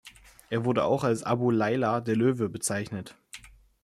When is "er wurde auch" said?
0.49-1.03